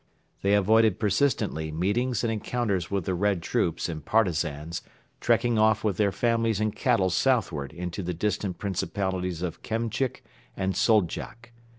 [0.41, 4.81] They avoided persistently meetings and encounters with the Red troops and Partisans,
[5.19, 10.23] trekking off with their families and cattle southward into the distant principalities of Kemchik
[10.57, 11.51] and Soldjak.